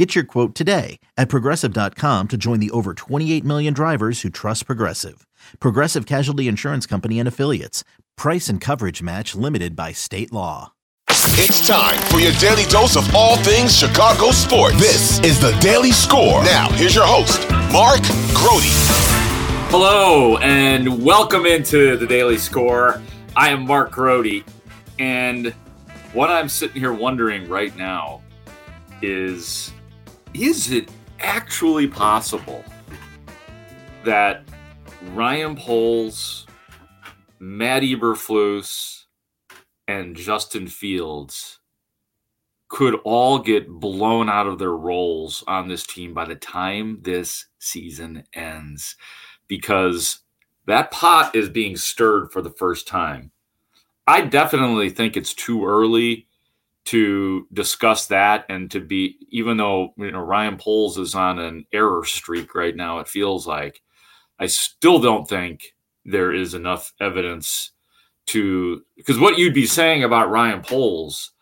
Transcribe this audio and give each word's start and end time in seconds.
Get 0.00 0.14
your 0.14 0.24
quote 0.24 0.54
today 0.54 0.98
at 1.18 1.28
progressive.com 1.28 2.28
to 2.28 2.38
join 2.38 2.58
the 2.58 2.70
over 2.70 2.94
28 2.94 3.44
million 3.44 3.74
drivers 3.74 4.22
who 4.22 4.30
trust 4.30 4.64
Progressive. 4.64 5.26
Progressive 5.58 6.06
Casualty 6.06 6.48
Insurance 6.48 6.86
Company 6.86 7.18
and 7.18 7.28
Affiliates. 7.28 7.84
Price 8.16 8.48
and 8.48 8.62
coverage 8.62 9.02
match 9.02 9.34
limited 9.34 9.76
by 9.76 9.92
state 9.92 10.32
law. 10.32 10.72
It's 11.06 11.66
time 11.66 12.00
for 12.04 12.18
your 12.18 12.32
daily 12.40 12.62
dose 12.70 12.96
of 12.96 13.14
all 13.14 13.36
things 13.44 13.76
Chicago 13.76 14.30
sports. 14.30 14.78
This 14.78 15.18
is 15.18 15.38
the 15.38 15.52
Daily 15.60 15.92
Score. 15.92 16.42
Now, 16.44 16.70
here's 16.70 16.94
your 16.94 17.04
host, 17.04 17.38
Mark 17.70 18.00
Grote. 18.32 18.62
Hello, 19.68 20.38
and 20.38 21.04
welcome 21.04 21.44
into 21.44 21.98
the 21.98 22.06
Daily 22.06 22.38
Score. 22.38 23.02
I 23.36 23.50
am 23.50 23.66
Mark 23.66 23.90
Grote, 23.90 24.44
and 24.98 25.48
what 26.14 26.30
I'm 26.30 26.48
sitting 26.48 26.80
here 26.80 26.94
wondering 26.94 27.46
right 27.50 27.76
now 27.76 28.22
is 29.02 29.74
is 30.34 30.70
it 30.70 30.90
actually 31.18 31.88
possible 31.88 32.64
that 34.04 34.44
Ryan 35.12 35.56
Poles, 35.56 36.46
Matt 37.38 37.82
Eberflus, 37.82 39.04
and 39.88 40.14
Justin 40.14 40.68
Fields 40.68 41.58
could 42.68 42.94
all 43.04 43.40
get 43.40 43.68
blown 43.68 44.28
out 44.28 44.46
of 44.46 44.58
their 44.58 44.76
roles 44.76 45.42
on 45.48 45.66
this 45.66 45.84
team 45.84 46.14
by 46.14 46.24
the 46.24 46.36
time 46.36 46.98
this 47.02 47.46
season 47.58 48.22
ends 48.32 48.94
because 49.48 50.20
that 50.66 50.92
pot 50.92 51.34
is 51.34 51.48
being 51.48 51.76
stirred 51.76 52.30
for 52.30 52.40
the 52.40 52.50
first 52.50 52.86
time. 52.86 53.32
I 54.06 54.20
definitely 54.20 54.90
think 54.90 55.16
it's 55.16 55.34
too 55.34 55.66
early 55.66 56.28
to 56.86 57.46
discuss 57.52 58.06
that 58.06 58.46
and 58.48 58.70
to 58.70 58.80
be 58.80 59.18
even 59.30 59.56
though 59.56 59.92
you 59.96 60.10
know 60.10 60.20
Ryan 60.20 60.56
Poles 60.56 60.98
is 60.98 61.14
on 61.14 61.38
an 61.38 61.66
error 61.72 62.04
streak 62.04 62.54
right 62.54 62.74
now 62.74 62.98
it 62.98 63.08
feels 63.08 63.46
like 63.46 63.82
I 64.38 64.46
still 64.46 64.98
don't 64.98 65.28
think 65.28 65.74
there 66.04 66.32
is 66.32 66.54
enough 66.54 66.92
evidence 67.00 67.72
to 68.26 68.82
because 68.96 69.18
what 69.18 69.38
you'd 69.38 69.54
be 69.54 69.66
saying 69.66 70.04
about 70.04 70.30
Ryan 70.30 70.62
Poles 70.62 71.32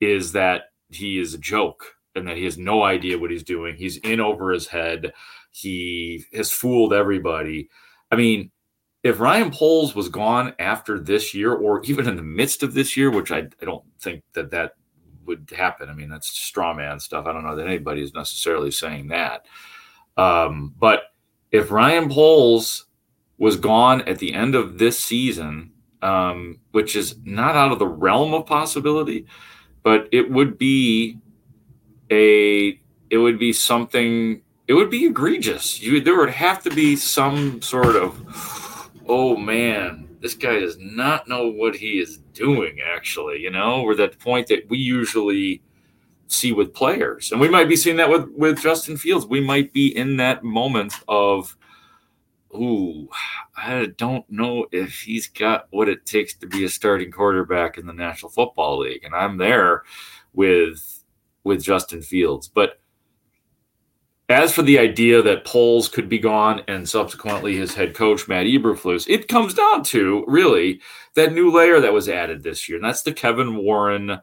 is 0.00 0.32
that 0.32 0.70
he 0.90 1.18
is 1.18 1.34
a 1.34 1.38
joke 1.38 1.94
and 2.14 2.26
that 2.28 2.36
he 2.36 2.44
has 2.44 2.56
no 2.56 2.82
idea 2.82 3.18
what 3.18 3.30
he's 3.30 3.42
doing. 3.42 3.76
He's 3.76 3.98
in 3.98 4.20
over 4.20 4.52
his 4.52 4.66
head. 4.66 5.12
He 5.50 6.24
has 6.32 6.50
fooled 6.50 6.92
everybody. 6.92 7.68
I 8.10 8.16
mean 8.16 8.50
if 9.06 9.20
Ryan 9.20 9.52
Poles 9.52 9.94
was 9.94 10.08
gone 10.08 10.52
after 10.58 10.98
this 10.98 11.32
year, 11.32 11.54
or 11.54 11.80
even 11.84 12.08
in 12.08 12.16
the 12.16 12.22
midst 12.22 12.64
of 12.64 12.74
this 12.74 12.96
year, 12.96 13.08
which 13.08 13.30
I, 13.30 13.48
I 13.62 13.64
don't 13.64 13.84
think 14.00 14.24
that 14.32 14.50
that 14.50 14.72
would 15.26 15.48
happen. 15.56 15.88
I 15.88 15.92
mean, 15.92 16.08
that's 16.08 16.28
straw 16.28 16.74
man 16.74 16.98
stuff. 16.98 17.26
I 17.26 17.32
don't 17.32 17.44
know 17.44 17.54
that 17.54 17.66
anybody 17.68 18.02
is 18.02 18.14
necessarily 18.14 18.72
saying 18.72 19.08
that. 19.08 19.46
Um, 20.16 20.74
but 20.78 21.04
if 21.52 21.70
Ryan 21.70 22.08
Poles 22.08 22.86
was 23.38 23.56
gone 23.56 24.02
at 24.02 24.18
the 24.18 24.34
end 24.34 24.56
of 24.56 24.78
this 24.78 24.98
season, 24.98 25.70
um, 26.02 26.58
which 26.72 26.96
is 26.96 27.16
not 27.24 27.54
out 27.54 27.70
of 27.70 27.78
the 27.78 27.86
realm 27.86 28.34
of 28.34 28.44
possibility, 28.44 29.26
but 29.84 30.08
it 30.10 30.30
would 30.30 30.58
be 30.58 31.18
a 32.10 32.80
it 33.10 33.18
would 33.18 33.38
be 33.38 33.52
something 33.52 34.42
it 34.66 34.74
would 34.74 34.90
be 34.90 35.06
egregious. 35.06 35.80
You 35.80 36.00
there 36.00 36.18
would 36.18 36.30
have 36.30 36.62
to 36.64 36.70
be 36.70 36.96
some 36.96 37.62
sort 37.62 37.94
of 37.94 38.55
oh 39.08 39.36
man, 39.36 40.08
this 40.20 40.34
guy 40.34 40.60
does 40.60 40.76
not 40.78 41.28
know 41.28 41.48
what 41.48 41.76
he 41.76 41.98
is 42.00 42.18
doing, 42.32 42.78
actually. 42.84 43.40
You 43.40 43.50
know, 43.50 43.82
we're 43.82 44.00
at 44.00 44.12
the 44.12 44.18
point 44.18 44.48
that 44.48 44.68
we 44.68 44.78
usually 44.78 45.62
see 46.28 46.52
with 46.52 46.74
players. 46.74 47.32
And 47.32 47.40
we 47.40 47.48
might 47.48 47.68
be 47.68 47.76
seeing 47.76 47.96
that 47.96 48.10
with, 48.10 48.28
with 48.36 48.60
Justin 48.60 48.96
Fields. 48.96 49.26
We 49.26 49.40
might 49.40 49.72
be 49.72 49.96
in 49.96 50.16
that 50.16 50.42
moment 50.42 50.94
of, 51.06 51.56
ooh, 52.54 53.08
I 53.56 53.92
don't 53.96 54.28
know 54.30 54.66
if 54.72 55.00
he's 55.02 55.28
got 55.28 55.66
what 55.70 55.88
it 55.88 56.06
takes 56.06 56.34
to 56.34 56.46
be 56.46 56.64
a 56.64 56.68
starting 56.68 57.10
quarterback 57.10 57.78
in 57.78 57.86
the 57.86 57.92
National 57.92 58.30
Football 58.30 58.80
League. 58.80 59.04
And 59.04 59.14
I'm 59.14 59.36
there 59.36 59.84
with 60.32 61.04
with 61.44 61.62
Justin 61.62 62.02
Fields. 62.02 62.48
But 62.48 62.80
as 64.28 64.52
for 64.52 64.62
the 64.62 64.78
idea 64.78 65.22
that 65.22 65.44
Poles 65.44 65.88
could 65.88 66.08
be 66.08 66.18
gone 66.18 66.62
and 66.66 66.88
subsequently 66.88 67.56
his 67.56 67.74
head 67.74 67.94
coach, 67.94 68.26
Matt 68.26 68.46
Eberflus, 68.46 69.06
it 69.08 69.28
comes 69.28 69.54
down 69.54 69.84
to 69.84 70.24
really 70.26 70.80
that 71.14 71.32
new 71.32 71.50
layer 71.50 71.80
that 71.80 71.92
was 71.92 72.08
added 72.08 72.42
this 72.42 72.68
year. 72.68 72.76
And 72.76 72.84
that's 72.84 73.02
the 73.02 73.12
Kevin 73.12 73.56
Warren 73.56 74.20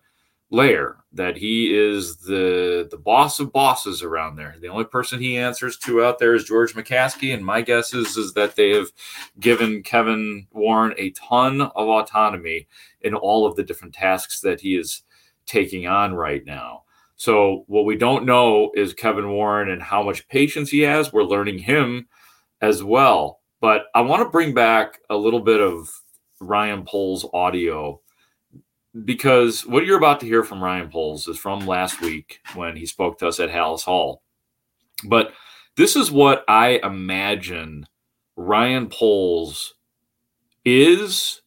layer 0.52 0.98
that 1.12 1.36
he 1.38 1.76
is 1.76 2.18
the 2.18 2.88
the 2.92 2.98
boss 2.98 3.40
of 3.40 3.52
bosses 3.52 4.04
around 4.04 4.36
there. 4.36 4.56
The 4.62 4.68
only 4.68 4.84
person 4.84 5.20
he 5.20 5.38
answers 5.38 5.78
to 5.80 6.04
out 6.04 6.20
there 6.20 6.36
is 6.36 6.44
George 6.44 6.74
McCaskey. 6.74 7.34
And 7.34 7.44
my 7.44 7.62
guess 7.62 7.94
is, 7.94 8.18
is 8.18 8.34
that 8.34 8.56
they 8.56 8.70
have 8.72 8.92
given 9.40 9.84
Kevin 9.84 10.48
Warren 10.52 10.94
a 10.98 11.12
ton 11.12 11.62
of 11.62 11.88
autonomy 11.88 12.68
in 13.02 13.16
all 13.16 13.48
of 13.48 13.56
the 13.56 13.64
different 13.64 13.96
tasks 13.96 14.42
that 14.42 14.62
he 14.62 14.76
is 14.76 15.04
taking 15.46 15.88
on 15.88 16.14
right 16.14 16.46
now. 16.46 16.83
So 17.24 17.64
what 17.68 17.86
we 17.86 17.96
don't 17.96 18.26
know 18.26 18.70
is 18.76 18.94
Kevin 18.94 19.30
Warren 19.30 19.70
and 19.70 19.82
how 19.82 20.04
much 20.04 20.28
patience 20.28 20.70
he 20.70 20.82
has. 20.82 21.14
We're 21.14 21.24
learning 21.24 21.60
him 21.60 22.10
as 22.60 22.84
well. 22.84 23.40
But 23.62 23.86
I 23.96 24.02
want 24.02 24.24
to 24.24 24.30
bring 24.30 24.54
back 24.54 25.00
a 25.10 25.16
little 25.16 25.40
bit 25.40 25.62
of 25.62 25.90
Ryan 26.42 26.84
Poles 26.84 27.26
audio 27.34 28.02
because 29.06 29.66
what 29.66 29.86
you're 29.86 29.98
about 29.98 30.20
to 30.20 30.26
hear 30.26 30.44
from 30.44 30.62
Ryan 30.62 30.90
Poles 30.90 31.30
is 31.30 31.38
from 31.38 31.66
last 31.66 32.02
week 32.02 32.42
when 32.56 32.76
he 32.76 32.86
spoke 32.86 33.20
to 33.20 33.30
us 33.30 33.40
at 33.40 33.50
Halas 33.50 33.84
Hall. 33.84 34.22
But 35.06 35.32
this 35.78 35.96
is 35.96 36.12
what 36.12 36.44
I 36.50 36.82
imagine 36.84 37.88
Ryan 38.36 38.90
Poles 38.90 39.76
is 40.66 41.42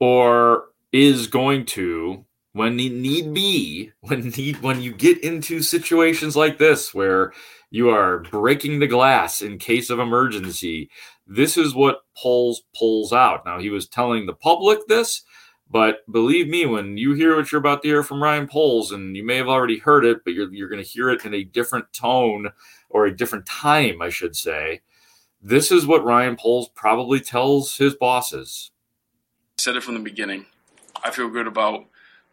or 0.00 0.66
is 0.92 1.28
going 1.28 1.64
to 1.64 2.26
when 2.52 2.76
need 2.76 3.32
be, 3.32 3.92
when 4.00 4.30
need 4.30 4.62
when 4.62 4.80
you 4.80 4.92
get 4.92 5.22
into 5.22 5.62
situations 5.62 6.36
like 6.36 6.58
this 6.58 6.92
where 6.92 7.32
you 7.70 7.90
are 7.90 8.18
breaking 8.18 8.80
the 8.80 8.86
glass 8.86 9.42
in 9.42 9.58
case 9.58 9.90
of 9.90 10.00
emergency, 10.00 10.90
this 11.26 11.56
is 11.56 11.74
what 11.74 12.02
Poles 12.16 12.62
pulls 12.76 13.12
out. 13.12 13.44
Now 13.46 13.60
he 13.60 13.70
was 13.70 13.86
telling 13.86 14.26
the 14.26 14.34
public 14.34 14.80
this, 14.88 15.22
but 15.70 15.98
believe 16.10 16.48
me, 16.48 16.66
when 16.66 16.96
you 16.96 17.14
hear 17.14 17.36
what 17.36 17.52
you're 17.52 17.60
about 17.60 17.82
to 17.82 17.88
hear 17.88 18.02
from 18.02 18.22
Ryan 18.22 18.48
Poles, 18.48 18.90
and 18.90 19.16
you 19.16 19.24
may 19.24 19.36
have 19.36 19.48
already 19.48 19.78
heard 19.78 20.04
it, 20.04 20.24
but 20.24 20.34
you're 20.34 20.52
you're 20.52 20.68
going 20.68 20.82
to 20.82 20.88
hear 20.88 21.10
it 21.10 21.24
in 21.24 21.32
a 21.34 21.44
different 21.44 21.92
tone 21.92 22.48
or 22.88 23.06
a 23.06 23.16
different 23.16 23.46
time, 23.46 24.02
I 24.02 24.08
should 24.08 24.34
say. 24.34 24.80
This 25.40 25.70
is 25.70 25.86
what 25.86 26.04
Ryan 26.04 26.36
Poles 26.36 26.68
probably 26.74 27.20
tells 27.20 27.76
his 27.76 27.94
bosses. 27.94 28.72
Said 29.58 29.76
it 29.76 29.82
from 29.82 29.94
the 29.94 30.00
beginning. 30.00 30.46
I 31.02 31.10
feel 31.10 31.28
good 31.28 31.46
about 31.46 31.86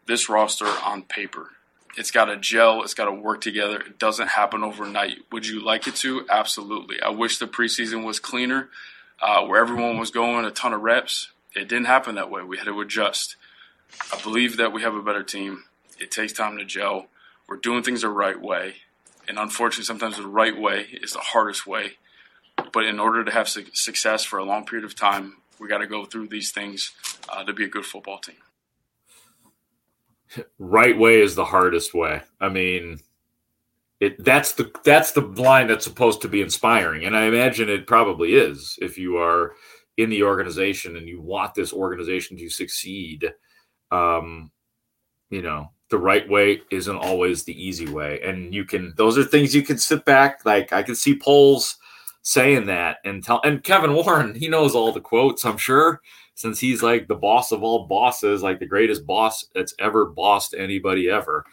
this 0.08 0.30
roster 0.30 0.66
on 0.66 1.04
paper. 1.04 1.52
It's 1.98 2.12
got 2.12 2.26
to 2.26 2.38
gel, 2.38 2.84
it's 2.84 2.94
got 2.94 3.06
to 3.06 3.12
work 3.12 3.42
together. 3.42 3.80
It 3.80 4.00
doesn't 4.00 4.30
happen 4.30 4.64
overnight. 4.64 5.18
Would 5.32 5.48
you 5.48 5.64
like 5.64 5.88
it 5.88 5.96
to? 5.98 6.26
Absolutely. 6.30 7.02
I 7.02 7.10
wish 7.10 7.38
the 7.38 7.48
preseason 7.48 8.06
was 8.06 8.20
cleaner, 8.20 8.70
uh, 9.22 9.46
where 9.46 9.60
everyone 9.60 9.98
was 9.98 10.12
going 10.12 10.46
a 10.46 10.52
ton 10.52 10.74
of 10.74 10.82
reps. 10.82 11.32
It 11.56 11.68
didn't 11.68 11.86
happen 11.86 12.16
that 12.16 12.30
way. 12.30 12.44
We 12.44 12.58
had 12.58 12.66
to 12.66 12.82
adjust. 12.82 13.36
I 14.14 14.22
believe 14.22 14.58
that 14.58 14.74
we 14.74 14.84
have 14.84 14.96
a 14.96 15.02
better 15.02 15.24
team. 15.24 15.64
It 16.00 16.12
takes 16.12 16.34
time 16.34 16.58
to 16.58 16.66
gel. 16.66 17.08
We're 17.50 17.58
doing 17.58 17.82
things 17.82 18.02
the 18.02 18.10
right 18.10 18.40
way. 18.40 18.76
And 19.28 19.40
unfortunately, 19.40 19.86
sometimes 19.86 20.18
the 20.18 20.28
right 20.28 20.58
way 20.58 20.82
is 21.02 21.14
the 21.14 21.20
hardest 21.20 21.66
way. 21.66 21.94
But 22.72 22.86
in 22.86 23.00
order 23.00 23.24
to 23.24 23.32
have 23.32 23.50
su- 23.50 23.66
success 23.74 24.24
for 24.24 24.38
a 24.38 24.44
long 24.44 24.66
period 24.66 24.86
of 24.86 24.96
time, 24.96 25.38
we 25.60 25.68
got 25.68 25.80
to 25.80 25.88
go 25.88 26.06
through 26.06 26.28
these 26.28 26.52
things 26.52 26.92
uh, 27.28 27.44
to 27.44 27.54
be 27.54 27.66
a 27.66 27.70
good 27.70 27.86
football 27.86 28.20
team 28.20 28.36
right 30.60 30.98
way 30.98 31.22
is 31.22 31.36
the 31.36 31.46
hardest 31.46 31.94
way. 31.94 32.22
I 32.40 32.50
mean, 32.50 33.00
it 34.00 34.24
that's 34.24 34.54
the 34.54 34.72
that's 34.84 35.12
the 35.12 35.22
line 35.22 35.68
that's 35.68 35.86
supposed 35.86 36.22
to 36.22 36.28
be 36.28 36.42
inspiring, 36.42 37.06
and 37.06 37.16
I 37.16 37.24
imagine 37.26 37.70
it 37.70 37.88
probably 37.88 38.36
is 38.36 38.78
if 38.82 38.98
you 38.98 39.18
are 39.18 39.54
in 39.98 40.10
the 40.10 40.24
organization 40.24 40.96
and 40.98 41.08
you 41.08 41.22
want 41.22 41.56
this 41.56 41.74
organization 41.74 42.38
to 42.38 42.50
succeed. 42.50 43.34
Um, 43.92 44.52
you 45.30 45.42
know, 45.42 45.72
the 45.90 45.98
right 45.98 46.28
way 46.30 46.62
isn't 46.72 46.96
always 46.96 47.44
the 47.44 47.60
easy 47.62 47.90
way, 47.90 48.22
and 48.22 48.54
you 48.54 48.66
can 48.66 48.94
those 48.98 49.18
are 49.18 49.24
things 49.24 49.56
you 49.56 49.64
can 49.64 49.78
sit 49.78 50.06
back 50.06 50.46
like 50.46 50.72
I 50.72 50.84
can 50.84 50.96
see 50.96 51.18
Poles 51.18 51.78
saying 52.22 52.66
that 52.66 52.98
and 53.06 53.24
tell 53.24 53.42
and 53.44 53.64
Kevin 53.64 53.94
Warren, 53.94 54.36
he 54.36 54.48
knows 54.48 54.76
all 54.76 54.92
the 54.92 55.00
quotes, 55.00 55.46
I'm 55.46 55.58
sure, 55.58 56.02
since 56.38 56.60
he's 56.60 56.84
like 56.84 57.08
the 57.08 57.16
boss 57.16 57.52
of 57.52 57.64
all 57.64 57.88
bosses, 57.88 58.44
like 58.44 58.60
the 58.60 58.66
greatest 58.68 59.08
boss 59.08 59.46
that's 59.56 59.74
ever 59.80 60.06
bossed 60.06 60.54
anybody 60.54 61.10
ever. 61.10 61.44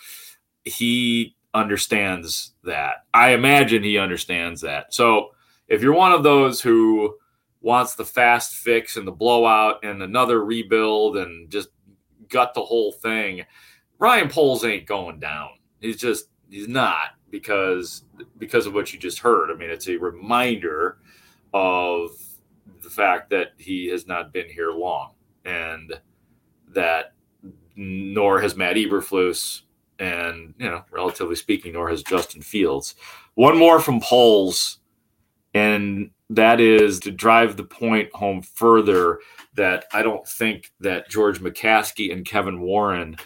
He 0.67 1.35
understands 1.55 2.53
that. 2.65 3.07
I 3.15 3.31
imagine 3.31 3.83
he 3.83 3.97
understands 3.97 4.61
that. 4.61 4.93
So 4.93 5.31
if 5.69 5.81
you're 5.81 5.95
one 5.95 6.13
of 6.13 6.23
those 6.23 6.61
who 6.61 7.17
wants 7.63 7.95
the 7.95 8.05
fast 8.05 8.57
fix 8.57 8.99
and 8.99 9.09
the 9.09 9.13
blowout 9.13 9.83
and 9.83 10.03
another 10.03 10.45
rebuild 10.45 11.17
and 11.17 11.51
just 11.51 11.71
gut 12.29 12.53
the 12.53 12.61
whole 12.61 12.93
thing, 12.93 13.43
Ryan 13.99 14.29
Poles 14.29 14.67
ain't 14.67 14.87
going 14.87 15.19
down. 15.19 15.49
He's 15.81 15.97
just 15.97 16.27
he's 16.51 16.69
not 16.69 17.13
because 17.31 18.05
because 18.37 18.67
of 18.67 18.75
what 18.75 18.93
you 18.93 18.99
just 18.99 19.21
heard. 19.21 19.51
I 19.51 19.55
mean, 19.55 19.71
it's 19.71 19.89
a 19.89 19.97
reminder 19.97 20.99
of 21.55 22.11
the 22.83 22.91
fact 22.91 23.31
that 23.31 23.53
he 23.59 23.87
has 23.89 24.07
not 24.07 24.33
been 24.33 24.49
here 24.49 24.73
long 24.73 25.13
and 25.45 25.93
that 26.69 27.13
nor 27.77 28.41
has 28.41 28.57
Matt 28.57 28.77
Eberflus 28.77 29.63
and 29.99 30.55
you 30.59 30.69
know, 30.69 30.85
relatively 30.91 31.37
speaking, 31.37 31.73
nor 31.73 31.89
has 31.89 32.03
Justin 32.03 32.43
Fields. 32.43 32.95
One 33.35 33.57
more 33.57 33.81
from 33.81 34.01
Poles, 34.01 34.79
and 35.55 36.11
that 36.31 36.61
is 36.61 36.99
to 37.01 37.11
drive 37.11 37.57
the 37.57 37.65
point 37.65 38.13
home 38.13 38.43
further 38.43 39.21
that 39.55 39.87
I 39.93 40.03
don't 40.03 40.27
think 40.27 40.73
that 40.81 41.09
George 41.09 41.41
McCaskey 41.41 42.13
and 42.13 42.25
Kevin 42.25 42.61
Warren 42.61 43.17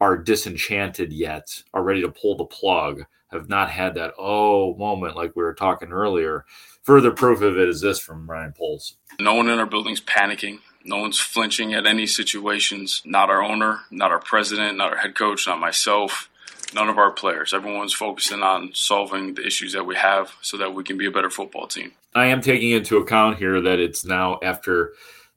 are 0.00 0.16
disenchanted 0.16 1.12
yet, 1.12 1.62
are 1.72 1.82
ready 1.82 2.00
to 2.02 2.10
pull 2.10 2.36
the 2.36 2.44
plug, 2.44 3.04
have 3.34 3.48
not 3.48 3.70
had 3.70 3.94
that 3.94 4.14
oh 4.18 4.74
moment 4.76 5.16
like 5.16 5.36
we 5.36 5.42
were 5.42 5.54
talking 5.54 5.92
earlier. 5.92 6.44
Further 6.82 7.10
proof 7.10 7.40
of 7.42 7.56
it 7.58 7.68
is 7.68 7.80
this 7.80 7.98
from 7.98 8.28
Ryan 8.30 8.52
Poles. 8.52 8.96
No 9.18 9.34
one 9.34 9.48
in 9.48 9.58
our 9.58 9.66
building's 9.66 10.00
panicking. 10.00 10.60
No 10.84 10.98
one's 10.98 11.18
flinching 11.18 11.72
at 11.72 11.86
any 11.86 12.06
situations. 12.06 13.02
Not 13.04 13.30
our 13.30 13.42
owner, 13.42 13.80
not 13.90 14.10
our 14.10 14.18
president, 14.20 14.76
not 14.76 14.92
our 14.92 14.98
head 14.98 15.14
coach, 15.14 15.46
not 15.46 15.58
myself, 15.58 16.28
none 16.74 16.88
of 16.88 16.98
our 16.98 17.10
players. 17.10 17.54
Everyone's 17.54 17.94
focusing 17.94 18.42
on 18.42 18.70
solving 18.74 19.34
the 19.34 19.46
issues 19.46 19.72
that 19.72 19.86
we 19.86 19.94
have 19.96 20.32
so 20.42 20.58
that 20.58 20.74
we 20.74 20.84
can 20.84 20.98
be 20.98 21.06
a 21.06 21.10
better 21.10 21.30
football 21.30 21.66
team. 21.66 21.92
I 22.14 22.26
am 22.26 22.42
taking 22.42 22.70
into 22.70 22.98
account 22.98 23.38
here 23.38 23.60
that 23.62 23.78
it's 23.78 24.04
now 24.04 24.38
after 24.42 24.92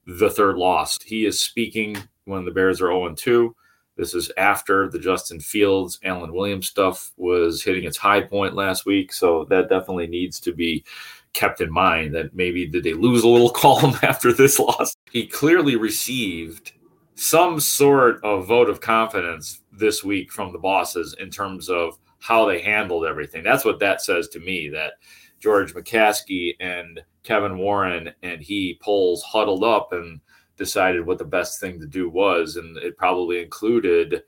the 0.05 0.29
third 0.29 0.57
loss. 0.57 0.97
He 1.03 1.25
is 1.25 1.39
speaking 1.39 1.97
when 2.25 2.45
the 2.45 2.51
Bears 2.51 2.81
are 2.81 2.87
0 2.87 3.15
2. 3.15 3.55
This 3.97 4.13
is 4.13 4.31
after 4.37 4.87
the 4.87 4.99
Justin 4.99 5.39
Fields, 5.39 5.99
Alan 6.03 6.33
Williams 6.33 6.67
stuff 6.67 7.11
was 7.17 7.63
hitting 7.63 7.83
its 7.83 7.97
high 7.97 8.21
point 8.21 8.53
last 8.53 8.85
week. 8.85 9.11
So 9.11 9.45
that 9.49 9.69
definitely 9.69 10.07
needs 10.07 10.39
to 10.41 10.53
be 10.53 10.85
kept 11.33 11.61
in 11.61 11.71
mind 11.71 12.13
that 12.15 12.35
maybe 12.35 12.65
did 12.67 12.83
they 12.83 12.93
lose 12.93 13.23
a 13.23 13.27
little 13.27 13.49
calm 13.51 13.97
after 14.03 14.31
this 14.31 14.59
loss? 14.59 14.95
He 15.11 15.27
clearly 15.27 15.75
received 15.75 16.73
some 17.15 17.59
sort 17.59 18.23
of 18.23 18.47
vote 18.47 18.69
of 18.69 18.79
confidence 18.79 19.61
this 19.71 20.03
week 20.03 20.31
from 20.31 20.51
the 20.51 20.59
bosses 20.59 21.15
in 21.19 21.31
terms 21.31 21.67
of 21.69 21.97
how 22.19 22.45
they 22.45 22.61
handled 22.61 23.05
everything. 23.05 23.43
That's 23.43 23.65
what 23.65 23.79
that 23.79 24.01
says 24.01 24.27
to 24.29 24.39
me 24.39 24.69
that 24.69 24.93
George 25.39 25.73
McCaskey 25.73 26.55
and 26.59 27.01
Kevin 27.23 27.57
Warren 27.57 28.11
and 28.21 28.41
he 28.41 28.79
Poles 28.81 29.23
huddled 29.23 29.63
up 29.63 29.93
and 29.93 30.19
decided 30.57 31.05
what 31.05 31.17
the 31.17 31.25
best 31.25 31.59
thing 31.59 31.79
to 31.79 31.87
do 31.87 32.09
was 32.09 32.55
and 32.55 32.77
it 32.77 32.97
probably 32.97 33.41
included 33.41 34.23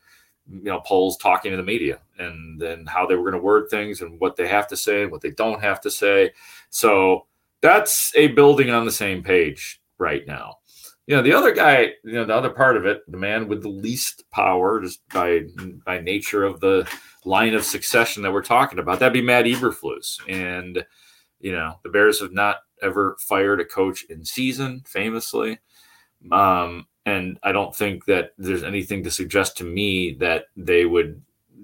you 0.51 0.63
know 0.63 0.79
Poles 0.81 1.17
talking 1.17 1.51
to 1.51 1.57
the 1.57 1.63
media 1.63 1.99
and 2.17 2.59
then 2.59 2.85
how 2.85 3.05
they 3.05 3.15
were 3.15 3.29
going 3.29 3.39
to 3.39 3.45
word 3.45 3.69
things 3.69 4.01
and 4.01 4.19
what 4.19 4.35
they 4.35 4.47
have 4.47 4.67
to 4.69 4.77
say 4.77 5.03
and 5.03 5.11
what 5.11 5.21
they 5.21 5.31
don't 5.31 5.61
have 5.61 5.79
to 5.81 5.91
say. 5.91 6.31
So 6.69 7.27
that's 7.61 8.11
a 8.15 8.27
building 8.29 8.69
on 8.69 8.85
the 8.85 8.91
same 8.91 9.23
page 9.23 9.81
right 9.97 10.25
now. 10.25 10.57
You 11.07 11.15
know 11.15 11.21
the 11.23 11.33
other 11.33 11.53
guy 11.53 11.93
you 12.03 12.13
know 12.13 12.25
the 12.25 12.35
other 12.35 12.51
part 12.51 12.77
of 12.77 12.85
it 12.85 13.01
the 13.11 13.17
man 13.17 13.47
with 13.47 13.63
the 13.63 13.69
least 13.69 14.29
power 14.29 14.79
just 14.79 15.07
by 15.09 15.41
by 15.83 15.99
nature 15.99 16.43
of 16.43 16.59
the 16.59 16.87
line 17.25 17.55
of 17.55 17.63
succession 17.63 18.21
that 18.23 18.31
we're 18.31 18.43
talking 18.43 18.77
about 18.79 18.99
that'd 18.99 19.13
be 19.13 19.21
matt 19.21 19.45
eberflus. 19.45 20.19
And 20.27 20.85
you 21.39 21.51
know 21.51 21.79
the 21.83 21.89
bears 21.89 22.19
have 22.19 22.31
not 22.31 22.57
ever 22.83 23.17
fired 23.19 23.59
a 23.59 23.65
coach 23.65 24.05
in 24.09 24.23
season 24.23 24.83
famously 24.85 25.59
um 26.31 26.86
and 27.06 27.39
I 27.44 27.51
don't 27.51 27.75
think 27.75 28.06
that 28.06 28.31
there's 28.38 28.63
anything 28.63 29.04
to 29.04 29.12
suggest 29.12 29.57
to 29.57 29.63
me 29.63 30.13
that 30.19 30.45
they 30.56 30.86
would 30.86 31.21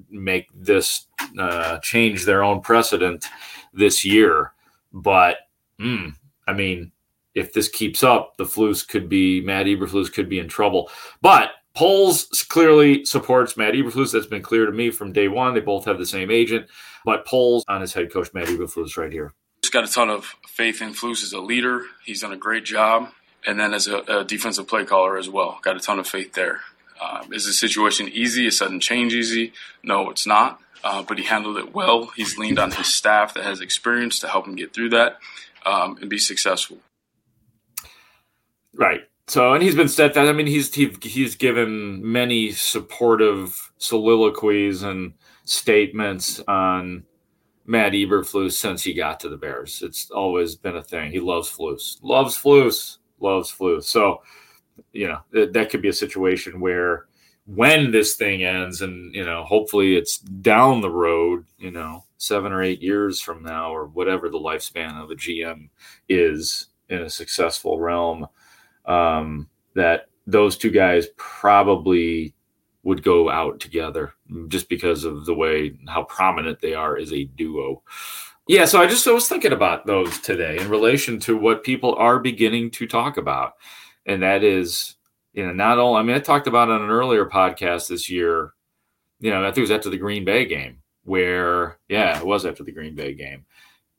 make 0.09 0.47
this 0.53 1.07
uh, 1.37 1.77
change 1.79 2.25
their 2.25 2.43
own 2.43 2.61
precedent 2.61 3.25
this 3.73 4.03
year. 4.03 4.53
But 4.91 5.37
mm, 5.79 6.13
I 6.47 6.53
mean, 6.53 6.91
if 7.33 7.53
this 7.53 7.67
keeps 7.67 8.03
up, 8.03 8.37
the 8.37 8.45
Flus 8.45 8.87
could 8.87 9.09
be 9.09 9.41
Matt 9.41 9.65
Eberflus 9.65 10.11
could 10.11 10.29
be 10.29 10.39
in 10.39 10.47
trouble. 10.47 10.89
But 11.21 11.51
Poles 11.75 12.25
clearly 12.49 13.03
supports 13.05 13.57
Matt 13.57 13.73
Eberflus. 13.73 14.13
That's 14.13 14.25
been 14.25 14.41
clear 14.41 14.65
to 14.65 14.71
me 14.71 14.89
from 14.89 15.11
day 15.11 15.27
one. 15.27 15.53
They 15.53 15.59
both 15.59 15.85
have 15.85 15.97
the 15.97 16.05
same 16.05 16.31
agent, 16.31 16.67
but 17.03 17.27
Poles 17.27 17.65
on 17.67 17.81
his 17.81 17.93
head 17.93 18.11
coach 18.11 18.33
Matt 18.33 18.47
Eberflus 18.47 18.97
right 18.97 19.11
here. 19.11 19.33
Just 19.61 19.73
got 19.73 19.83
a 19.83 19.91
ton 19.91 20.09
of 20.09 20.35
faith 20.47 20.81
in 20.81 20.93
Flus 20.93 21.23
as 21.23 21.33
a 21.33 21.41
leader. 21.41 21.83
He's 22.05 22.21
done 22.21 22.31
a 22.31 22.37
great 22.37 22.63
job 22.63 23.09
and 23.45 23.59
then 23.59 23.73
as 23.73 23.87
a, 23.87 23.97
a, 23.99 24.23
defensive 24.23 24.67
play 24.67 24.85
caller 24.85 25.17
as 25.17 25.29
well. 25.29 25.59
Got 25.61 25.77
a 25.77 25.79
ton 25.79 25.99
of 25.99 26.07
faith 26.07 26.33
there. 26.33 26.61
Uh, 26.99 27.23
is 27.31 27.45
the 27.45 27.53
situation 27.53 28.07
easy? 28.09 28.47
Is 28.47 28.57
sudden 28.57 28.79
change 28.79 29.13
easy? 29.13 29.53
No, 29.83 30.09
it's 30.09 30.25
not. 30.25 30.59
Uh, 30.83 31.03
but 31.03 31.17
he 31.17 31.25
handled 31.25 31.57
it 31.57 31.73
well. 31.73 32.11
He's 32.15 32.37
leaned 32.37 32.59
on 32.59 32.71
his 32.71 32.93
staff 32.93 33.33
that 33.33 33.43
has 33.43 33.59
experience 33.59 34.19
to 34.19 34.27
help 34.27 34.47
him 34.47 34.55
get 34.55 34.73
through 34.73 34.89
that 34.89 35.17
um, 35.65 35.97
and 35.99 36.09
be 36.09 36.19
successful. 36.19 36.77
Right. 38.73 39.01
So, 39.27 39.53
and 39.53 39.63
he's 39.63 39.75
been 39.75 39.87
steadfast. 39.87 40.29
I 40.29 40.33
mean, 40.33 40.45
he's 40.45 40.73
he, 40.73 40.95
he's 41.01 41.35
given 41.35 42.11
many 42.11 42.51
supportive 42.51 43.71
soliloquies 43.77 44.83
and 44.83 45.13
statements 45.45 46.39
on 46.47 47.05
Matt 47.65 47.93
Eberflus 47.93 48.51
since 48.51 48.83
he 48.83 48.93
got 48.93 49.19
to 49.21 49.29
the 49.29 49.37
Bears. 49.37 49.81
It's 49.81 50.11
always 50.11 50.55
been 50.55 50.75
a 50.75 50.83
thing. 50.83 51.11
He 51.11 51.19
loves 51.19 51.49
Flus. 51.49 51.97
Loves 52.03 52.37
Flus 52.37 52.97
loves 53.19 53.49
flu. 53.49 53.81
So, 53.81 54.21
you 54.91 55.07
know, 55.07 55.19
th- 55.33 55.53
that 55.53 55.69
could 55.69 55.81
be 55.81 55.89
a 55.89 55.93
situation 55.93 56.59
where 56.59 57.05
when 57.45 57.91
this 57.91 58.15
thing 58.15 58.43
ends 58.43 58.81
and, 58.81 59.13
you 59.13 59.23
know, 59.23 59.43
hopefully 59.43 59.95
it's 59.95 60.17
down 60.17 60.81
the 60.81 60.89
road, 60.89 61.45
you 61.57 61.71
know, 61.71 62.03
seven 62.17 62.51
or 62.51 62.63
eight 62.63 62.81
years 62.81 63.21
from 63.21 63.43
now 63.43 63.73
or 63.73 63.85
whatever 63.85 64.29
the 64.29 64.39
lifespan 64.39 65.01
of 65.01 65.11
a 65.11 65.15
GM 65.15 65.69
is 66.09 66.67
in 66.89 67.03
a 67.03 67.09
successful 67.09 67.79
realm, 67.79 68.27
um, 68.85 69.47
that 69.75 70.07
those 70.25 70.57
two 70.57 70.71
guys 70.71 71.07
probably 71.17 72.33
would 72.83 73.03
go 73.03 73.29
out 73.29 73.59
together 73.59 74.14
just 74.47 74.69
because 74.69 75.03
of 75.03 75.25
the 75.25 75.33
way 75.33 75.77
how 75.87 76.03
prominent 76.03 76.59
they 76.59 76.73
are 76.73 76.97
as 76.97 77.13
a 77.13 77.25
duo. 77.25 77.81
Yeah, 78.47 78.65
so 78.65 78.81
I 78.81 78.87
just 78.87 79.07
I 79.07 79.11
was 79.11 79.27
thinking 79.27 79.53
about 79.53 79.85
those 79.85 80.19
today 80.19 80.57
in 80.59 80.69
relation 80.69 81.19
to 81.21 81.37
what 81.37 81.63
people 81.63 81.95
are 81.95 82.19
beginning 82.19 82.71
to 82.71 82.85
talk 82.85 83.17
about, 83.17 83.53
and 84.05 84.21
that 84.21 84.43
is, 84.43 84.95
you 85.33 85.45
know, 85.45 85.53
not 85.53 85.79
all. 85.79 85.95
I 85.95 86.03
mean, 86.03 86.15
I 86.15 86.19
talked 86.19 86.47
about 86.47 86.69
on 86.69 86.81
an 86.81 86.89
earlier 86.89 87.25
podcast 87.25 87.87
this 87.87 88.09
year. 88.09 88.53
You 89.19 89.31
know, 89.31 89.41
I 89.41 89.47
think 89.47 89.59
it 89.59 89.61
was 89.61 89.71
after 89.71 89.89
the 89.89 89.97
Green 89.97 90.25
Bay 90.25 90.45
game, 90.45 90.77
where 91.05 91.79
yeah, 91.89 92.19
it 92.19 92.25
was 92.25 92.45
after 92.45 92.63
the 92.63 92.71
Green 92.71 92.93
Bay 92.93 93.15
game, 93.15 93.45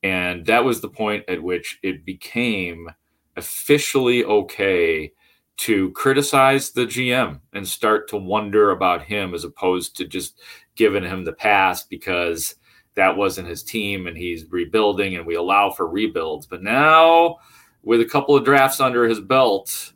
and 0.04 0.47
that 0.47 0.64
was 0.64 0.80
the 0.80 0.88
point 0.88 1.25
at 1.28 1.42
which 1.42 1.80
it 1.83 2.04
became 2.04 2.88
officially 3.37 4.25
okay 4.25 5.12
to 5.59 5.91
criticize 5.93 6.71
the 6.71 6.87
GM 6.87 7.41
and 7.53 7.67
start 7.67 8.09
to 8.09 8.17
wonder 8.17 8.71
about 8.71 9.03
him 9.03 9.35
as 9.35 9.45
opposed 9.45 9.97
to 9.97 10.05
just 10.05 10.41
giving 10.75 11.03
him 11.03 11.25
the 11.25 11.33
pass 11.33 11.83
because 11.83 12.57
that 12.95 13.17
wasn't 13.17 13.49
his 13.49 13.63
team 13.63 14.07
and 14.07 14.17
he's 14.17 14.51
rebuilding 14.51 15.17
and 15.17 15.27
we 15.27 15.35
allow 15.35 15.71
for 15.71 15.89
rebuilds. 15.89 16.47
But 16.47 16.63
now 16.63 17.37
with 17.83 18.01
a 18.01 18.07
couple 18.07 18.37
of 18.37 18.45
drafts 18.45 18.81
under 18.81 19.07
his 19.07 19.21
belt 19.21 19.93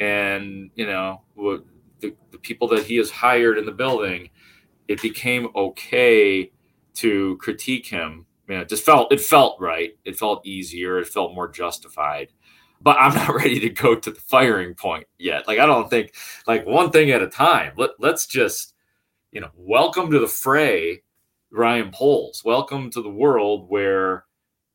and, 0.00 0.70
you 0.74 0.86
know, 0.86 1.22
the, 1.36 2.14
the 2.30 2.38
people 2.38 2.68
that 2.68 2.84
he 2.84 2.96
has 2.96 3.10
hired 3.10 3.58
in 3.58 3.66
the 3.66 3.72
building, 3.72 4.30
it 4.88 5.00
became 5.00 5.48
okay 5.54 6.50
to 6.94 7.36
critique 7.36 7.86
him. 7.86 8.26
You 8.48 8.56
know, 8.56 8.60
it 8.62 8.68
just 8.68 8.84
felt 8.84 9.12
it 9.12 9.20
felt 9.20 9.60
right. 9.60 9.96
It 10.04 10.18
felt 10.18 10.46
easier. 10.46 10.98
It 10.98 11.06
felt 11.08 11.34
more 11.34 11.48
justified. 11.48 12.32
But 12.80 12.96
I'm 12.98 13.14
not 13.14 13.34
ready 13.34 13.60
to 13.60 13.70
go 13.70 13.94
to 13.94 14.10
the 14.10 14.20
firing 14.20 14.74
point 14.74 15.06
yet. 15.18 15.46
Like 15.46 15.58
I 15.58 15.66
don't 15.66 15.90
think 15.90 16.14
like 16.46 16.66
one 16.66 16.90
thing 16.90 17.10
at 17.10 17.22
a 17.22 17.28
time. 17.28 17.72
Let, 17.76 17.90
let's 17.98 18.26
just, 18.26 18.74
you 19.32 19.40
know, 19.40 19.50
welcome 19.54 20.10
to 20.10 20.18
the 20.18 20.28
fray 20.28 21.02
Ryan 21.50 21.90
Poles. 21.90 22.42
Welcome 22.44 22.90
to 22.90 23.02
the 23.02 23.10
world 23.10 23.68
where, 23.68 24.24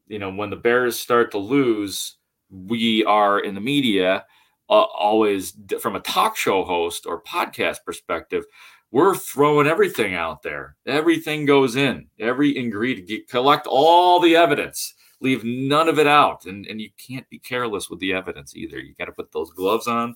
you 0.08 0.20
know, 0.20 0.32
when 0.32 0.50
the 0.50 0.56
Bears 0.56 1.00
start 1.00 1.32
to 1.32 1.38
lose, 1.38 2.18
we 2.50 3.04
are 3.06 3.40
in 3.40 3.56
the 3.56 3.62
media 3.62 4.26
uh, 4.70 4.84
always 4.84 5.54
from 5.80 5.96
a 5.96 6.00
talk 6.00 6.36
show 6.36 6.64
host 6.64 7.06
or 7.06 7.22
podcast 7.22 7.84
perspective, 7.86 8.46
we're 8.92 9.16
throwing 9.16 9.68
everything 9.68 10.14
out 10.14 10.42
there. 10.44 10.76
Everything 10.86 11.46
goes 11.46 11.76
in, 11.76 12.08
every 12.20 12.56
ingredient. 12.58 13.28
Collect 13.28 13.68
all 13.68 14.20
the 14.20 14.36
evidence. 14.36 14.94
Leave 15.24 15.44
none 15.44 15.88
of 15.88 15.98
it 15.98 16.08
out. 16.08 16.46
And, 16.46 16.68
and 16.68 16.80
you 16.80 16.90
can't 16.98 17.28
be 17.30 17.40
careless 17.40 17.90
with 17.90 18.00
the 18.00 18.14
evidence 18.14 18.56
either. 18.56 18.78
You 18.80 18.94
got 18.94 19.06
to 19.06 19.12
put 19.12 19.32
those 19.32 19.52
gloves 19.52 19.88
on, 19.88 20.16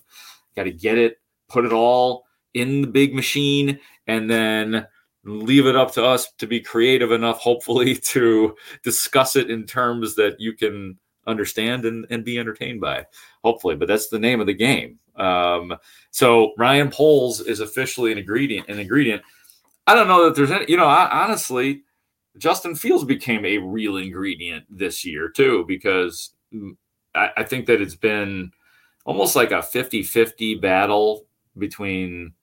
got 0.54 0.64
to 0.64 0.70
get 0.70 0.98
it, 0.98 1.18
put 1.48 1.64
it 1.64 1.72
all 1.72 2.26
in 2.54 2.82
the 2.82 2.86
big 2.86 3.14
machine, 3.14 3.78
and 4.06 4.30
then 4.30 4.86
leave 5.24 5.66
it 5.66 5.76
up 5.76 5.92
to 5.92 6.04
us 6.04 6.30
to 6.38 6.46
be 6.46 6.60
creative 6.60 7.10
enough, 7.10 7.38
hopefully, 7.38 7.94
to 8.12 8.54
discuss 8.82 9.34
it 9.34 9.50
in 9.50 9.64
terms 9.64 10.14
that 10.14 10.36
you 10.38 10.52
can 10.52 10.98
understand 11.26 11.84
and, 11.84 12.06
and 12.10 12.24
be 12.24 12.38
entertained 12.38 12.80
by, 12.80 13.06
hopefully. 13.42 13.76
But 13.76 13.88
that's 13.88 14.08
the 14.08 14.18
name 14.18 14.40
of 14.40 14.46
the 14.46 14.54
game. 14.54 14.98
Um, 15.16 15.76
so 16.10 16.52
Ryan 16.56 16.90
Poles 16.90 17.40
is 17.40 17.60
officially 17.60 18.12
an 18.12 18.18
ingredient. 18.18 18.68
An 18.68 18.78
ingredient. 18.78 19.22
I 19.86 19.94
don't 19.94 20.08
know 20.08 20.24
that 20.24 20.36
there's 20.36 20.50
any. 20.50 20.66
You 20.68 20.76
know, 20.76 20.86
I, 20.86 21.24
honestly, 21.24 21.82
Justin 22.38 22.74
Fields 22.74 23.04
became 23.04 23.44
a 23.44 23.58
real 23.58 23.96
ingredient 23.96 24.64
this 24.70 25.04
year 25.04 25.28
too, 25.28 25.64
because 25.66 26.34
I, 27.14 27.30
I 27.38 27.44
think 27.44 27.66
that 27.66 27.80
it's 27.80 27.96
been 27.96 28.52
almost 29.04 29.36
like 29.36 29.50
a 29.50 29.56
50-50 29.56 30.60
battle 30.60 31.26
between 31.56 32.34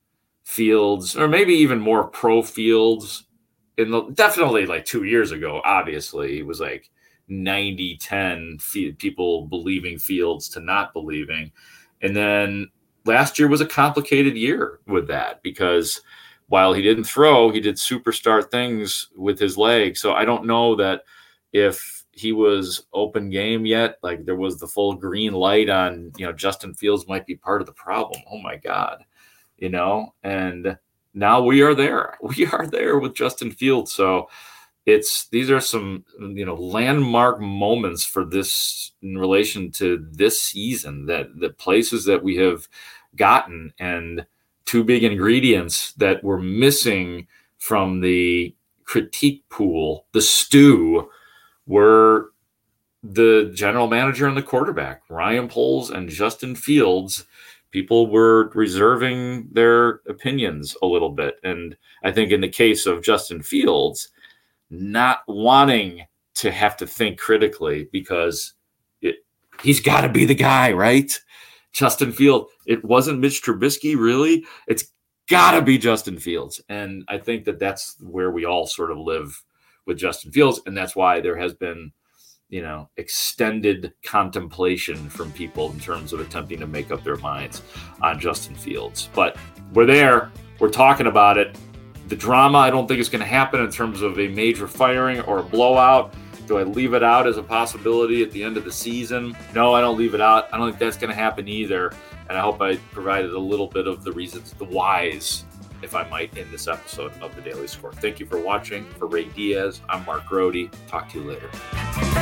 Fields, 0.44 1.16
or 1.18 1.28
maybe 1.28 1.54
even 1.54 1.80
more 1.80 2.06
pro 2.06 2.42
Fields. 2.44 3.26
In 3.78 3.92
the 3.92 4.04
definitely 4.14 4.66
like 4.66 4.86
two 4.86 5.04
years 5.04 5.32
ago, 5.32 5.62
obviously, 5.66 6.40
it 6.40 6.46
was 6.46 6.60
like 6.60 6.90
90 7.28 7.98
10 7.98 8.58
people 8.98 9.48
believing 9.48 9.98
Fields 9.98 10.48
to 10.50 10.60
not 10.60 10.94
believing. 10.94 11.52
And 12.02 12.16
then 12.16 12.70
last 13.06 13.40
year 13.40 13.48
was 13.48 13.62
a 13.62 13.66
complicated 13.66 14.38
year 14.38 14.80
with 14.88 15.08
that 15.08 15.42
because 15.42 16.02
while 16.48 16.74
he 16.74 16.82
didn't 16.82 17.06
throw, 17.06 17.50
he 17.50 17.60
did 17.60 17.76
superstar 17.76 18.50
things 18.50 19.10
with 19.16 19.40
his 19.40 19.58
leg. 19.58 19.98
So 19.98 20.14
I 20.14 20.26
don't 20.26 20.46
know 20.46 20.76
that 20.76 21.04
if 21.54 22.04
he 22.12 22.32
was 22.32 22.86
open 22.94 23.30
game 23.30 23.66
yet, 23.66 23.98
like 24.04 24.26
there 24.26 24.36
was 24.36 24.60
the 24.60 24.68
full 24.68 24.94
green 24.94 25.34
light 25.34 25.70
on, 25.70 26.12
you 26.18 26.26
know, 26.26 26.32
Justin 26.32 26.74
Fields 26.74 27.08
might 27.08 27.26
be 27.26 27.36
part 27.36 27.62
of 27.62 27.68
the 27.68 27.74
problem. 27.74 28.22
Oh 28.32 28.40
my 28.40 28.58
God, 28.58 29.04
you 29.58 29.70
know, 29.70 30.14
and 30.24 30.78
now 31.14 31.42
we 31.42 31.62
are 31.62 31.74
there. 31.74 32.18
We 32.38 32.46
are 32.48 32.68
there 32.68 33.00
with 33.00 33.16
Justin 33.16 33.52
Fields. 33.52 33.92
So 33.94 34.30
it's 34.86 35.28
these 35.30 35.50
are 35.50 35.60
some 35.60 36.06
you 36.20 36.46
know 36.46 36.56
landmark 36.56 37.42
moments 37.42 38.06
for 38.06 38.24
this 38.24 38.92
in 39.02 39.18
relation 39.18 39.72
to 39.72 40.06
this 40.12 40.42
season 40.42 41.08
that 41.08 41.28
the 41.40 41.50
places 41.50 42.06
that 42.06 42.24
we 42.24 42.36
have 42.38 42.68
gotten 43.16 43.74
and 43.80 44.26
two 44.66 44.84
big 44.84 45.04
ingredients 45.04 45.94
that 45.94 46.24
were 46.24 46.40
missing 46.40 47.28
from 47.58 48.02
the 48.02 48.56
critique 48.84 49.44
pool 49.50 50.06
the 50.14 50.22
stew 50.22 51.10
were 51.66 52.32
the 53.04 53.52
general 53.54 53.88
manager 53.88 54.28
and 54.28 54.38
the 54.38 54.44
quarterback 54.44 55.02
ryan 55.10 55.48
poles 55.48 55.90
and 55.90 56.10
justin 56.10 56.56
fields 56.56 57.26
people 57.72 58.08
were 58.08 58.50
reserving 58.54 59.48
their 59.52 60.02
opinions 60.08 60.76
a 60.82 60.86
little 60.86 61.10
bit 61.10 61.40
and 61.44 61.76
i 62.04 62.12
think 62.12 62.32
in 62.32 62.42
the 62.42 62.48
case 62.48 62.86
of 62.86 63.04
justin 63.04 63.42
fields 63.42 64.10
not 64.70 65.20
wanting 65.28 66.06
to 66.36 66.52
have 66.52 66.78
to 66.78 66.88
think 66.88 67.20
critically 67.20 67.88
because 67.92 68.54
it, 69.02 69.18
he's 69.62 69.80
got 69.80 70.02
to 70.02 70.10
be 70.10 70.26
the 70.26 70.36
guy, 70.36 70.72
right? 70.72 71.20
Justin 71.76 72.14
Field. 72.14 72.48
It 72.66 72.84
wasn't 72.86 73.20
Mitch 73.20 73.44
Trubisky, 73.44 73.98
really. 73.98 74.46
It's 74.66 74.94
got 75.30 75.52
to 75.52 75.62
be 75.62 75.78
Justin 75.78 76.18
Fields. 76.18 76.62
And 76.70 77.04
I 77.10 77.18
think 77.18 77.44
that 77.46 77.60
that's 77.60 77.98
where 78.00 78.32
we 78.32 78.46
all 78.46 78.66
sort 78.66 78.92
of 78.92 78.98
live 78.98 79.44
with 79.86 79.98
Justin 79.98 80.32
Fields. 80.32 80.62
And 80.66 80.76
that's 80.76 80.96
why 80.96 81.20
there 81.20 81.36
has 81.36 81.54
been, 81.54 81.92
you 82.48 82.62
know, 82.62 82.90
extended 82.96 83.94
contemplation 84.06 85.10
from 85.10 85.34
people 85.34 85.70
in 85.74 85.80
terms 85.80 86.14
of 86.14 86.22
attempting 86.22 86.60
to 86.62 86.68
make 86.68 86.92
up 86.92 87.04
their 87.04 87.18
minds 87.18 87.62
on 88.02 88.22
Justin 88.22 88.56
Fields. 88.56 89.10
But 89.14 89.36
we're 89.74 89.86
there, 89.86 90.32
we're 90.60 90.70
talking 90.70 91.08
about 91.08 91.38
it. 91.38 91.58
The 92.08 92.16
drama, 92.16 92.60
I 92.60 92.70
don't 92.70 92.88
think 92.88 93.02
is 93.02 93.10
going 93.10 93.20
to 93.24 93.28
happen 93.28 93.60
in 93.60 93.70
terms 93.70 94.02
of 94.02 94.18
a 94.18 94.30
major 94.30 94.68
firing 94.68 95.20
or 95.22 95.40
a 95.40 95.44
blowout. 95.44 96.14
Do 96.46 96.60
I 96.60 96.64
leave 96.64 96.94
it 96.94 97.04
out 97.04 97.28
as 97.28 97.38
a 97.38 97.44
possibility 97.44 98.22
at 98.22 98.32
the 98.32 98.44
end 98.44 98.58
of 98.58 98.66
the 98.66 98.72
season? 98.72 99.36
No, 99.54 99.74
I 99.74 99.82
don't 99.82 99.98
leave 99.98 100.14
it 100.14 100.22
out. 100.22 100.48
I 100.54 100.58
don't 100.58 100.70
think 100.70 100.80
that's 100.80 100.98
going 100.98 101.10
to 101.10 101.16
happen 101.16 101.48
either. 101.48 101.92
And 102.30 102.38
I 102.38 102.42
hope 102.42 102.62
I 102.62 102.76
provided 102.92 103.32
a 103.32 103.40
little 103.40 103.68
bit 103.68 103.88
of 103.88 104.04
the 104.04 104.12
reasons, 104.12 104.54
the 104.54 104.66
whys, 104.66 105.46
if 105.82 105.96
I 105.96 106.08
might, 106.08 106.38
in 106.38 106.50
this 106.52 106.68
episode 106.68 107.14
of 107.22 107.36
the 107.36 107.42
Daily 107.42 107.68
Score. 107.68 107.94
Thank 107.94 108.20
you 108.20 108.26
for 108.28 108.40
watching. 108.40 108.86
For 109.00 109.08
Ray 109.08 109.26
Diaz, 109.26 109.82
I'm 109.90 110.06
Mark 110.06 110.26
Grote. 110.28 110.72
Talk 110.88 111.10
to 111.14 111.20
you 111.20 111.26
later. 111.26 112.15